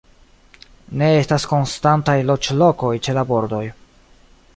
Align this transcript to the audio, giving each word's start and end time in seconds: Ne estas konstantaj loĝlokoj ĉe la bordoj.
Ne 1.01 1.09
estas 1.17 1.45
konstantaj 1.51 2.15
loĝlokoj 2.31 2.93
ĉe 3.09 3.15
la 3.19 3.25
bordoj. 3.33 3.63